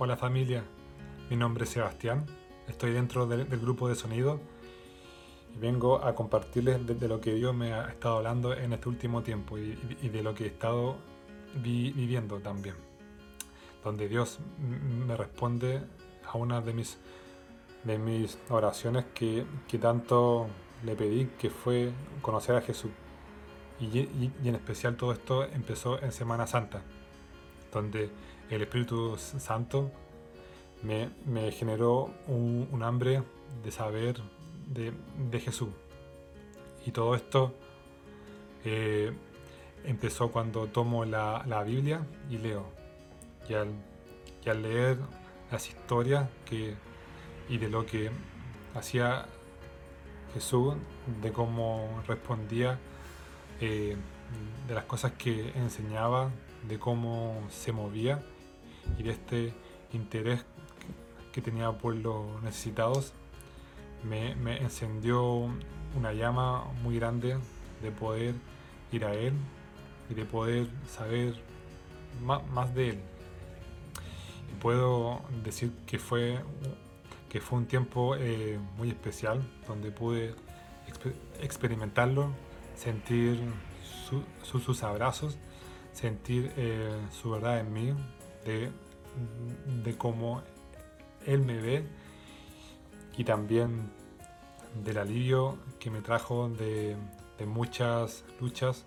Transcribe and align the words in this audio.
Hola 0.00 0.16
familia, 0.16 0.62
mi 1.28 1.34
nombre 1.34 1.64
es 1.64 1.70
Sebastián, 1.70 2.24
estoy 2.68 2.92
dentro 2.92 3.26
del, 3.26 3.46
grupo 3.46 3.88
de 3.88 3.96
sonido 3.96 4.38
y 5.52 5.58
vengo 5.58 6.04
a 6.04 6.14
compartirles 6.14 6.86
de, 6.86 7.08
lo 7.08 7.20
que 7.20 7.34
Dios 7.34 7.52
me 7.52 7.72
ha 7.72 7.88
estado 7.88 8.18
hablando 8.18 8.54
en 8.54 8.72
este 8.72 8.88
último 8.88 9.24
tiempo 9.24 9.58
y, 9.58 9.74
de 9.74 10.22
lo 10.22 10.36
que 10.36 10.44
he 10.44 10.46
estado 10.46 10.98
viviendo 11.56 12.38
también, 12.38 12.76
donde 13.82 14.08
Dios 14.08 14.38
me 15.04 15.16
responde 15.16 15.82
a 16.32 16.36
una 16.36 16.60
de 16.60 16.74
mis, 16.74 16.96
de 17.82 17.98
mis 17.98 18.38
oraciones 18.50 19.06
que, 19.12 19.46
tanto 19.80 20.46
le 20.84 20.94
pedí, 20.94 21.24
que 21.40 21.50
fue 21.50 21.90
conocer 22.22 22.54
a 22.54 22.60
Jesús. 22.60 22.92
Y, 23.80 23.86
y 23.98 24.32
en 24.44 24.54
especial 24.54 24.96
todo 24.96 25.10
esto 25.10 25.42
empezó 25.42 26.00
en 26.00 26.12
Semana 26.12 26.46
Santa, 26.46 26.84
donde 27.72 28.10
el 28.50 28.62
Espíritu 28.62 29.16
Santo 29.16 29.90
me, 30.82 31.52
generó 31.52 32.10
un, 32.26 32.82
hambre 32.82 33.22
de 33.62 33.70
saber 33.70 34.16
de, 34.66 35.40
Jesús. 35.40 35.70
Y 36.86 36.92
todo 36.92 37.14
esto 37.14 37.54
eh, 38.64 39.12
empezó 39.84 40.30
cuando 40.30 40.66
tomo 40.66 41.04
la, 41.04 41.62
Biblia 41.66 42.06
y 42.30 42.38
leo. 42.38 42.66
Y 43.48 43.54
al, 43.54 44.62
leer 44.62 44.98
las 45.50 45.68
historias 45.68 46.28
que, 46.46 46.74
y 47.48 47.58
de 47.58 47.68
lo 47.68 47.84
que 47.84 48.10
hacía 48.74 49.26
Jesús, 50.32 50.74
de 51.20 51.32
cómo 51.32 52.02
respondía, 52.06 52.78
eh, 53.60 53.96
de 54.66 54.74
las 54.74 54.84
cosas 54.84 55.12
que 55.12 55.50
enseñaba, 55.56 56.30
de 56.68 56.78
cómo 56.78 57.46
se 57.50 57.72
movía, 57.72 58.22
y 58.96 59.02
de 59.02 59.10
este 59.10 59.54
interés 59.92 60.44
que 61.32 61.40
tenía 61.42 61.72
por 61.72 61.94
los 61.94 62.42
necesitados, 62.42 63.12
me, 64.04 64.32
encendió 64.58 65.48
una 65.96 66.12
llama 66.12 66.64
muy 66.82 66.98
grande 66.98 67.36
de 67.82 67.90
poder 67.90 68.34
ir 68.92 69.04
a 69.04 69.14
Él 69.14 69.34
y 70.10 70.14
de 70.14 70.24
poder 70.24 70.68
saber 70.88 71.34
más, 72.22 72.74
de 72.74 72.90
Él. 72.90 73.00
Puedo 74.60 75.20
decir 75.44 75.72
que 75.86 75.98
fue, 75.98 76.38
que 77.28 77.40
fue 77.40 77.58
un 77.58 77.66
tiempo 77.66 78.16
eh, 78.16 78.58
muy 78.76 78.88
especial 78.88 79.42
donde 79.66 79.90
pude 79.90 80.34
experimentarlo, 81.40 82.30
sentir 82.74 83.40
sus 84.42 84.82
abrazos, 84.82 85.38
sentir 85.92 86.52
eh, 86.56 86.96
su 87.10 87.30
verdad 87.30 87.60
en 87.60 87.72
mí, 87.72 87.94
de, 88.44 89.96
cómo 89.96 90.42
Él 91.26 91.40
me 91.40 91.58
ve 91.58 91.84
y 93.16 93.24
también 93.24 93.90
del 94.84 94.98
alivio 94.98 95.58
que 95.78 95.90
me 95.90 96.00
trajo 96.00 96.48
de, 96.48 96.96
muchas 97.46 98.24
luchas 98.40 98.84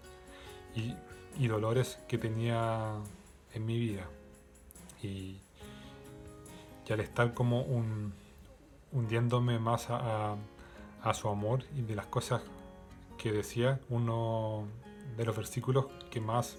y, 0.76 1.48
dolores 1.48 2.00
que 2.08 2.18
tenía 2.18 2.94
en 3.54 3.66
mi 3.66 3.78
vida. 3.78 4.08
Y, 5.04 5.38
al 6.90 7.00
estar 7.00 7.34
como 7.34 7.62
un, 7.62 8.14
hundiéndome 8.92 9.60
más 9.60 9.90
a, 9.90 10.36
a, 11.02 11.14
su 11.14 11.30
amor 11.30 11.64
y 11.74 11.84
de 11.84 11.96
las 11.96 12.08
cosas 12.08 12.42
que 13.18 13.32
decía, 13.32 13.80
uno 13.88 14.68
de 15.18 15.26
los 15.26 15.36
versículos 15.36 15.86
que 16.10 16.22
más 16.22 16.58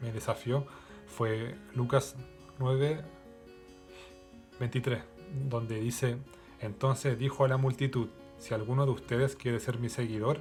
me 0.00 0.12
desafió 0.12 0.66
fue 1.06 1.56
Lucas 1.74 2.16
9, 2.58 3.02
23, 4.58 5.02
donde 5.48 5.80
dice, 5.80 6.18
entonces 6.60 7.18
dijo 7.18 7.44
a 7.44 7.48
la 7.48 7.56
multitud, 7.56 8.08
si 8.38 8.54
alguno 8.54 8.84
de 8.84 8.92
ustedes 8.92 9.36
quiere 9.36 9.60
ser 9.60 9.78
mi 9.78 9.88
seguidor, 9.88 10.40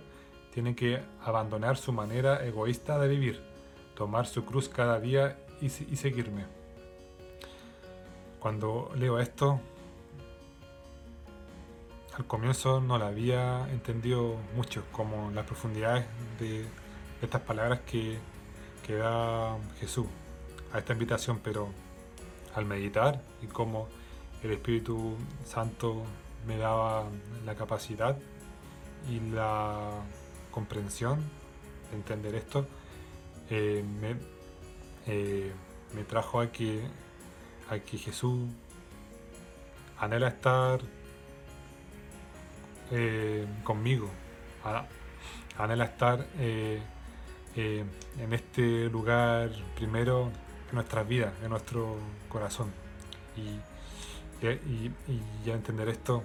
tiene 0.54 0.76
que 0.76 1.02
abandonar 1.22 1.78
su 1.78 1.92
manera 1.92 2.46
egoísta 2.46 2.98
de 3.00 3.08
vivir, 3.10 3.42
tomar 3.96 4.26
su 4.26 4.46
cruz 4.46 4.70
cada 4.70 5.00
día 5.00 5.38
y, 5.62 5.70
seguirme. 5.70 6.46
Cuando 8.40 8.92
leo 8.96 9.20
esto, 9.20 9.60
al 12.18 12.26
comienzo 12.26 12.80
no 12.80 12.98
la 12.98 13.08
había 13.08 13.70
entendido 13.72 14.38
mucho, 14.56 14.84
como 14.92 15.32
las 15.32 15.46
profundidades 15.46 16.06
de, 16.40 16.66
estas 17.22 17.42
palabras 17.42 17.82
que, 17.82 18.18
que 18.86 18.96
da 18.96 19.58
Jesús 19.80 20.08
a 20.74 20.80
esta 20.80 20.94
invitación, 20.94 21.40
pero 21.44 21.70
al 22.56 22.66
meditar 22.66 23.22
y 23.42 23.48
cómo 23.48 23.88
el 24.44 24.52
Espíritu 24.52 25.16
Santo 25.44 26.04
me 26.46 26.58
daba 26.58 27.06
la 27.46 27.56
capacidad 27.56 28.18
y 29.10 29.20
la 29.20 30.04
comprensión 30.52 31.20
de 31.90 31.98
entender 31.98 32.36
esto, 32.36 32.66
eh, 33.50 33.84
eh, 35.08 35.54
me, 35.94 36.04
trajo 36.04 36.40
a 36.40 36.52
que, 36.52 36.82
a 37.70 37.80
que 37.80 37.98
Jesús 37.98 38.50
anhela 40.00 40.30
estar 40.30 40.82
eh, 42.92 43.46
conmigo, 43.64 44.10
anhela 45.58 45.86
estar 45.86 46.26
en 47.56 48.34
este 48.34 48.90
lugar 48.90 49.50
primero 49.76 50.32
en 50.70 50.76
nuestras 50.76 51.08
vidas, 51.08 51.34
en 51.44 51.50
nuestro 51.50 51.98
corazón. 52.30 52.72
Y, 53.38 53.60
ya 55.44 55.54
entender 55.54 55.90
esto 55.90 56.22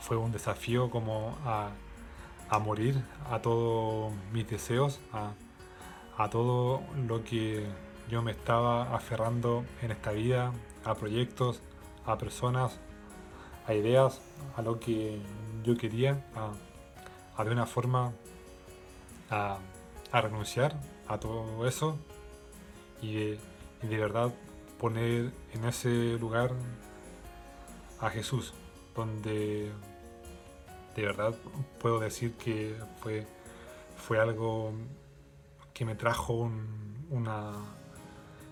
fue 0.00 0.16
un 0.16 0.32
desafío 0.32 0.88
como 0.88 1.36
a, 1.44 1.70
morir 2.60 3.02
a 3.30 3.42
todos 3.42 4.14
mis 4.32 4.48
deseos, 4.48 5.00
a, 5.12 5.32
a 6.16 6.30
todo 6.30 6.82
lo 7.06 7.24
que 7.24 7.66
yo 8.08 8.22
me 8.22 8.30
estaba 8.30 8.94
aferrando 8.94 9.64
en 9.82 9.90
esta 9.90 10.12
vida, 10.12 10.52
a 10.84 10.94
proyectos, 10.94 11.60
a 12.06 12.16
personas, 12.16 12.78
a 13.66 13.74
ideas, 13.74 14.20
a 14.56 14.62
lo 14.62 14.78
que 14.78 15.20
yo 15.64 15.76
quería, 15.76 16.24
a, 17.36 17.44
de 17.44 17.50
una 17.50 17.66
forma 17.66 18.12
a, 19.30 19.58
a, 20.12 20.20
renunciar 20.20 20.78
a 21.08 21.18
todo 21.18 21.66
eso 21.66 21.98
y 23.00 23.14
de, 23.14 23.38
verdad 23.82 24.32
poner 24.78 25.32
en 25.52 25.64
ese 25.64 26.18
lugar 26.18 26.52
a 28.00 28.10
Jesús, 28.10 28.54
donde 28.94 29.70
de 30.94 31.02
verdad 31.02 31.34
puedo 31.80 32.00
decir 32.00 32.34
que 32.34 32.76
fue, 33.00 33.26
fue 33.96 34.18
algo 34.20 34.72
que 35.72 35.84
me 35.84 35.94
trajo 35.94 36.50
una, 37.10 37.52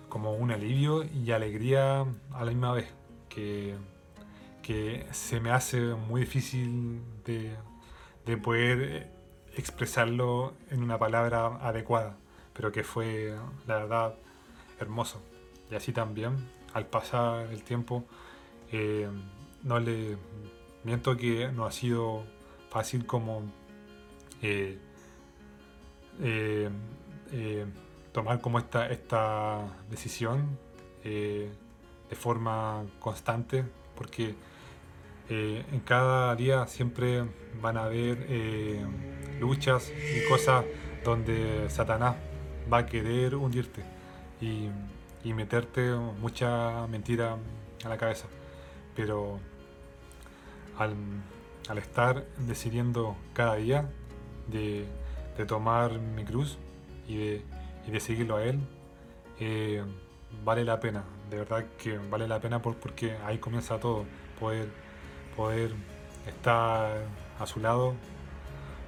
como 0.09 0.33
un 0.33 0.51
alivio 0.51 1.03
y 1.03 1.31
alegría 1.31 2.05
a 2.31 2.45
la 2.45 2.51
misma 2.51 2.73
vez, 2.73 2.87
que, 3.29 3.75
que 4.61 5.07
se 5.11 5.39
me 5.39 5.51
hace 5.51 5.79
muy 5.79 6.21
difícil 6.21 7.01
de, 7.25 7.55
de 8.25 8.37
poder 8.37 9.14
expresarlo 9.55 10.53
en 10.69 10.83
una 10.83 10.97
palabra 10.97 11.57
adecuada, 11.61 12.17
pero 12.53 12.71
que 12.71 12.83
fue 12.83 13.35
la 13.67 13.75
verdad 13.77 14.15
hermoso. 14.79 15.21
Y 15.71 15.75
así 15.75 15.91
también, 15.91 16.35
al 16.73 16.87
pasar 16.87 17.47
el 17.51 17.63
tiempo, 17.63 18.05
eh, 18.71 19.07
no 19.63 19.79
le 19.79 20.17
miento 20.83 21.15
que 21.15 21.51
no 21.51 21.65
ha 21.65 21.71
sido 21.71 22.23
fácil 22.69 23.05
como 23.05 23.43
eh, 24.41 24.77
eh, 26.21 26.69
tomar 28.11 28.41
como 28.41 28.59
esta, 28.59 28.87
esta 28.87 29.61
decisión 29.89 30.57
de 31.03 32.15
forma 32.15 32.83
constante, 32.99 33.63
porque 33.95 34.33
en 35.29 35.79
cada 35.81 36.35
día 36.35 36.67
siempre 36.67 37.25
van 37.61 37.77
a 37.77 37.85
haber 37.85 38.27
luchas 39.39 39.91
y 39.91 40.27
cosas 40.29 40.65
donde 41.03 41.69
Satanás 41.69 42.15
va 42.71 42.79
a 42.79 42.85
querer 42.85 43.35
hundirte 43.35 43.83
y, 44.41 44.69
meterte 45.33 45.91
mucha 46.21 46.85
mentira 46.87 47.37
a 47.83 47.89
la 47.89 47.97
cabeza. 47.97 48.27
Pero 48.95 49.39
al, 50.77 50.95
estar 51.77 52.25
decidiendo 52.37 53.15
cada 53.33 53.55
día 53.55 53.89
de, 54.47 54.87
tomar 55.47 55.99
mi 55.99 56.23
cruz 56.25 56.57
y 57.07 57.41
de, 57.87 57.99
seguirlo 57.99 58.37
a 58.37 58.43
Él, 58.43 58.59
eh, 59.39 59.83
vale 60.43 60.63
la 60.63 60.79
pena, 60.79 61.03
de 61.29 61.37
verdad 61.37 61.65
que 61.77 61.97
vale 61.97 62.27
la 62.27 62.39
pena 62.39 62.61
porque 62.61 63.17
ahí 63.25 63.39
comienza 63.39 63.79
todo, 63.79 64.05
poder, 64.39 64.69
poder 65.35 65.73
estar 66.27 67.03
a 67.39 67.45
su 67.45 67.59
lado, 67.59 67.93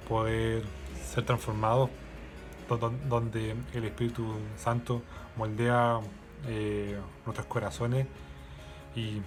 poder 0.08 0.64
ser 1.04 1.24
transformado 1.24 1.90
donde 3.08 3.56
el 3.72 3.84
Espíritu 3.84 4.34
Santo 4.56 5.02
moldea 5.36 6.00
eh, 6.46 6.98
nuestros 7.24 7.46
corazones 7.46 8.06
y, 8.94 9.22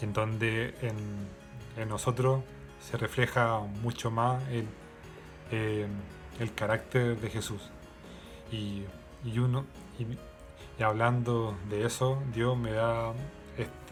en 0.00 0.12
donde 0.12 0.74
en, 0.82 1.88
nosotros 1.88 2.42
se 2.80 2.96
refleja 2.96 3.58
mucho 3.82 4.10
más 4.10 4.42
el, 4.48 4.66
eh, 5.50 5.86
el 6.38 6.54
carácter 6.54 7.18
de 7.20 7.30
Jesús. 7.30 7.70
Y, 8.52 8.84
uno, 9.38 9.66
y, 9.98 10.82
hablando 10.82 11.56
de 11.68 11.84
eso, 11.84 12.22
Dios 12.32 12.56
me 12.56 12.72
da 12.72 13.12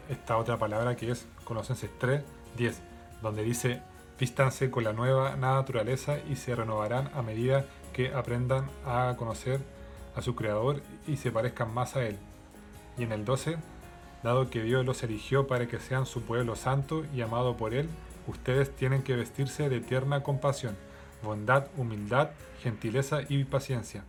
esta 0.08 0.38
otra 0.38 0.56
palabra 0.56 0.96
que 0.96 1.10
es 1.10 1.26
Colosenses 1.44 1.90
3, 1.98 2.22
10, 2.56 2.80
donde 3.22 3.42
dice, 3.42 3.82
vístanse 4.18 4.70
con 4.70 4.84
la 4.84 4.92
nueva 4.92 5.36
naturaleza 5.36 6.18
y 6.28 6.36
se 6.36 6.54
renovarán 6.54 7.10
a 7.14 7.22
medida 7.22 7.64
que 7.92 8.12
aprendan 8.12 8.68
a 8.84 9.14
conocer 9.16 9.60
a 10.14 10.22
su 10.22 10.34
Creador 10.34 10.82
y 11.06 11.16
se 11.16 11.30
parezcan 11.30 11.72
más 11.72 11.96
a 11.96 12.04
Él. 12.04 12.18
Y 12.96 13.04
en 13.04 13.12
el 13.12 13.24
12, 13.24 13.56
dado 14.22 14.50
que 14.50 14.62
Dios 14.62 14.84
los 14.84 15.02
eligió 15.02 15.46
para 15.46 15.68
que 15.68 15.78
sean 15.78 16.06
su 16.06 16.22
pueblo 16.22 16.56
santo 16.56 17.04
y 17.14 17.20
amado 17.20 17.56
por 17.56 17.74
Él, 17.74 17.88
ustedes 18.26 18.74
tienen 18.74 19.02
que 19.02 19.16
vestirse 19.16 19.68
de 19.68 19.80
tierna 19.80 20.22
compasión, 20.22 20.76
bondad, 21.22 21.66
humildad, 21.76 22.30
gentileza 22.60 23.20
y 23.28 23.44
paciencia. 23.44 24.04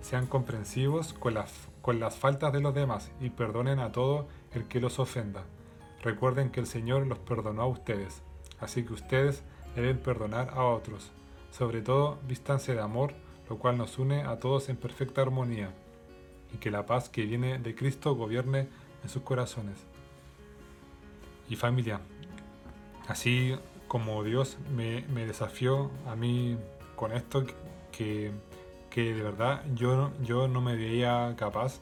Sean 0.00 0.26
comprensivos 0.26 1.12
con 1.12 1.34
las, 1.34 1.52
con 1.82 2.00
las 2.00 2.16
faltas 2.16 2.52
de 2.52 2.60
los 2.60 2.74
demás 2.74 3.10
y 3.20 3.30
perdonen 3.30 3.78
a 3.78 3.92
todo 3.92 4.26
el 4.52 4.64
que 4.64 4.80
los 4.80 4.98
ofenda. 4.98 5.44
Recuerden 6.04 6.50
que 6.50 6.60
el 6.60 6.66
Señor 6.66 7.06
los 7.06 7.18
perdonó 7.18 7.62
a 7.62 7.66
ustedes, 7.66 8.20
así 8.60 8.84
que 8.84 8.92
ustedes 8.92 9.42
deben 9.74 9.96
perdonar 9.96 10.50
a 10.50 10.64
otros. 10.64 11.10
Sobre 11.50 11.80
todo, 11.80 12.18
vístanse 12.28 12.74
de 12.74 12.82
amor, 12.82 13.14
lo 13.48 13.56
cual 13.56 13.78
nos 13.78 13.98
une 13.98 14.22
a 14.22 14.38
todos 14.38 14.68
en 14.68 14.76
perfecta 14.76 15.22
armonía, 15.22 15.70
y 16.52 16.58
que 16.58 16.70
la 16.70 16.84
paz 16.84 17.08
que 17.08 17.24
viene 17.24 17.58
de 17.58 17.74
Cristo 17.74 18.14
gobierne 18.14 18.68
en 19.02 19.08
sus 19.08 19.22
corazones. 19.22 19.78
Y 21.48 21.56
familia, 21.56 22.00
así 23.08 23.56
como 23.88 24.22
Dios 24.24 24.58
me, 24.76 25.06
desafió 25.24 25.90
a 26.06 26.16
mí 26.16 26.58
con 26.96 27.12
esto, 27.12 27.46
que, 27.92 28.30
de 28.94 29.22
verdad 29.22 29.64
yo, 29.74 30.12
yo 30.22 30.48
no 30.48 30.60
me 30.60 30.76
veía 30.76 31.34
capaz 31.38 31.80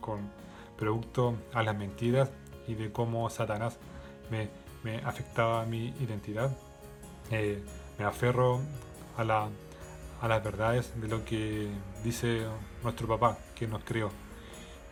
con 0.00 0.32
producto 0.76 1.36
a 1.52 1.62
las 1.62 1.78
mentiras 1.78 2.32
y 2.66 2.74
de 2.74 2.92
cómo 2.92 3.28
Satanás 3.30 3.78
me, 4.30 4.48
afectaba 5.04 5.64
mi 5.64 5.88
identidad. 6.00 6.56
Eh, 7.30 7.62
me 7.98 8.04
aferro 8.04 8.60
a, 9.16 9.24
la, 9.24 9.48
las 10.22 10.44
verdades 10.44 10.92
de 11.00 11.08
lo 11.08 11.24
que 11.24 11.68
dice 12.02 12.46
nuestro 12.82 13.06
papá 13.06 13.38
que 13.54 13.66
nos 13.66 13.84
creó. 13.84 14.10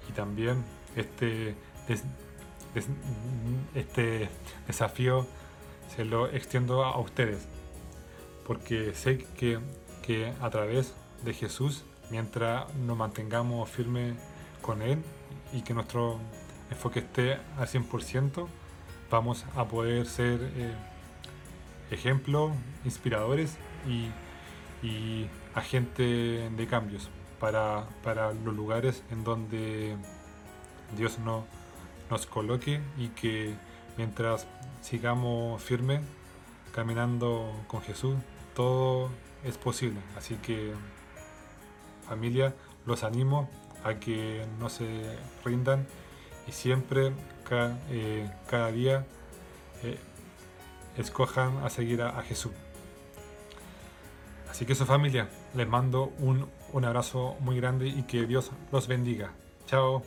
Y 0.09 0.13
también 0.13 0.65
este, 0.97 1.55
este 3.75 4.29
desafío 4.67 5.27
se 5.95 6.05
lo 6.05 6.29
extiendo 6.29 6.85
a 6.85 6.99
ustedes, 6.99 7.47
porque 8.47 8.95
sé 8.95 9.19
que, 9.37 9.59
que 10.03 10.33
a 10.41 10.51
través 10.51 10.95
de 11.25 11.35
Jesús, 11.35 11.85
mientras 12.11 12.73
nos 12.75 12.97
mantengamos 12.97 13.69
firmes 13.69 14.15
con 14.63 14.83
Él 14.83 15.03
y 15.53 15.63
que 15.63 15.75
nuestro 15.75 16.19
enfoque 16.71 17.01
esté 17.01 17.39
al 17.59 17.67
100%, 17.67 18.47
vamos 19.11 19.45
a 19.57 19.65
poder 19.67 20.07
ser 20.07 20.41
eh, 20.57 20.75
ejemplos 21.91 22.53
inspiradores 22.85 23.57
y, 23.87 24.11
agentes 25.53 26.57
de 26.57 26.67
cambios 26.69 27.11
para, 27.39 27.85
los 28.45 28.55
lugares 28.55 29.03
en 29.11 29.25
donde 29.25 29.97
Dios 30.97 31.19
no, 31.19 31.45
nos 32.09 32.27
coloque 32.27 32.81
y 32.97 33.09
que 33.09 33.55
mientras 33.99 34.47
sigamos 34.81 35.63
firmes 35.63 36.01
caminando 36.73 37.53
con 37.67 37.83
Jesús, 37.83 38.17
todo 38.55 39.11
es 39.45 39.59
posible. 39.59 40.01
Así 40.17 40.37
que 40.37 40.73
familia, 42.09 42.55
los 42.87 43.05
animo 43.05 43.51
a 43.85 43.95
que 43.95 44.47
no 44.59 44.69
se 44.69 45.19
rindan 45.45 45.87
y 46.51 46.53
siempre, 46.53 47.13
cada, 47.49 47.79
eh, 47.91 48.29
día, 48.75 49.07
eh, 49.85 49.99
escojan 50.97 51.59
a 51.59 51.71
seguir 51.71 52.03
a, 52.03 52.21
Jesús. 52.23 52.53
Así 54.51 54.67
que 54.67 54.75
su 54.75 54.85
familia, 54.85 55.29
les 55.55 55.69
mando 55.69 56.13
un, 56.19 56.49
un 56.73 56.85
abrazo 56.85 57.37
muy 57.39 57.57
grande 57.57 57.87
y 57.87 58.03
que 58.03 58.27
Dios 58.27 58.51
los 58.73 58.89
bendiga. 58.89 59.33
Chao. 59.67 60.03